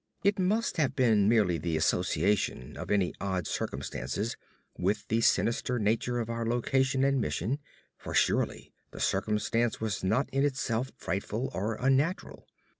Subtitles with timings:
[0.23, 4.35] It must have been merely the association of any odd circumstance
[4.75, 7.59] with the sinister nature of our location and mission,
[7.99, 12.47] for surely the circumstance was not in itself frightful or unnatural.